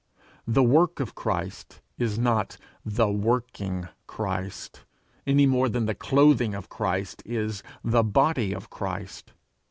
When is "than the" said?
5.69-5.93